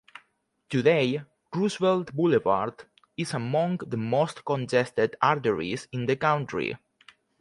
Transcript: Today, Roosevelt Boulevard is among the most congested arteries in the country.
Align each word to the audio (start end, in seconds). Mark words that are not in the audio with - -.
Today, 0.71 1.21
Roosevelt 1.55 2.11
Boulevard 2.13 2.85
is 3.17 3.35
among 3.35 3.77
the 3.85 3.97
most 3.97 4.43
congested 4.43 5.15
arteries 5.21 5.87
in 5.91 6.07
the 6.07 6.15
country. 6.15 6.75